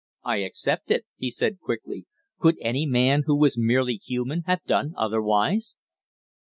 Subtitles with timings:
[0.23, 2.07] "I accepted," he said, quickly.
[2.39, 5.75] "Could any man who was merely human have done otherwise?"